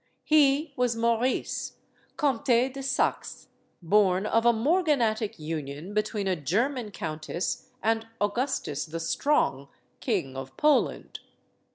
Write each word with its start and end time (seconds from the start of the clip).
He 0.23 0.73
was 0.75 0.95
Maurice, 0.95 1.73
Comte 2.17 2.45
de 2.73 2.81
Saxe, 2.81 3.49
born 3.83 4.25
of 4.25 4.47
a 4.47 4.51
morganatic 4.51 5.37
union 5.37 5.93
between 5.93 6.27
a 6.27 6.35
German 6.35 6.89
countess 6.89 7.69
and 7.83 8.07
Augustus 8.19 8.87
the 8.87 8.99
Strong, 8.99 9.67
King 9.99 10.35
of 10.35 10.57
Poland. 10.57 11.19